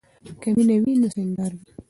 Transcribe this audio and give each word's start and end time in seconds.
که 0.41 0.49
مینه 0.55 0.75
وي 0.83 0.93
نو 1.01 1.07
سینګار 1.13 1.51
وي. 1.57 1.65